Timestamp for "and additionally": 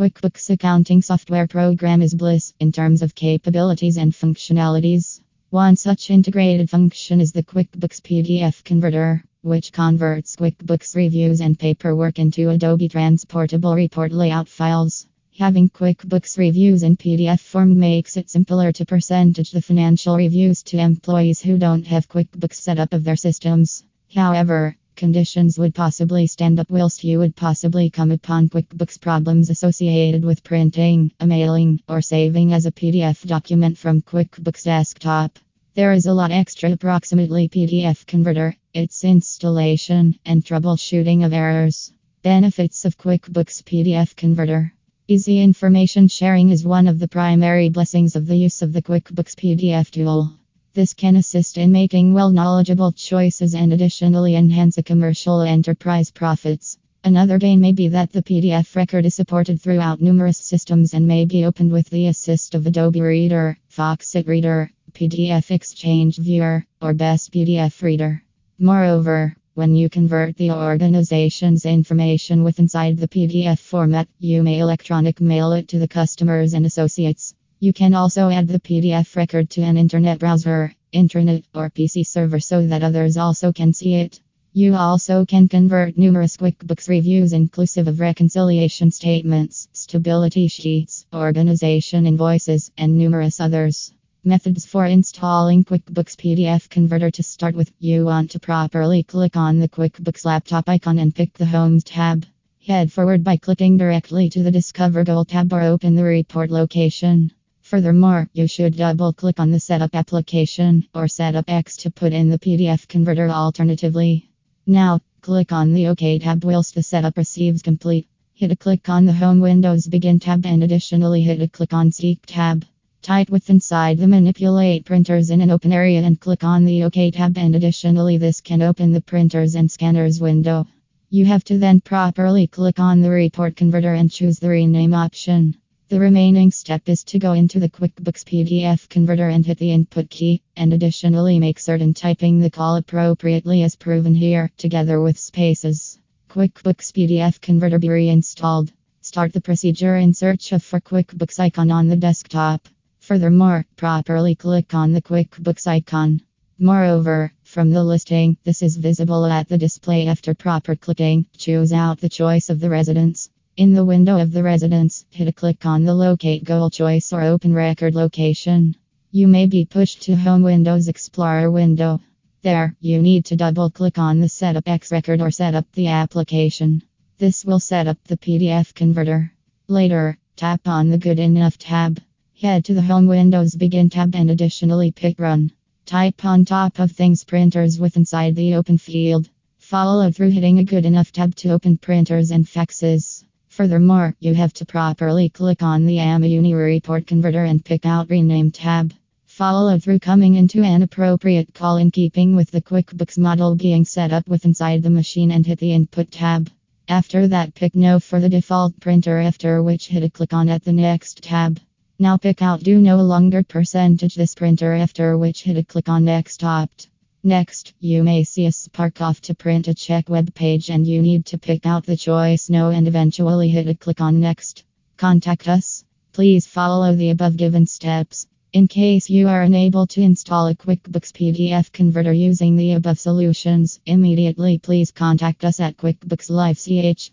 53.56-54.36, 120.46-121.22, 127.38-128.18, 140.54-141.40, 184.14-184.92